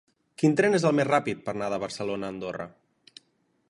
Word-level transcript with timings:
Quin 0.43 0.55
tren 0.59 0.77
és 0.77 0.85
el 0.91 0.95
més 1.01 1.07
ràpid 1.09 1.45
per 1.51 1.55
anar 1.57 1.69
de 1.75 1.81
Barcelona 1.87 2.31
a 2.31 2.35
Andorra? 2.37 2.71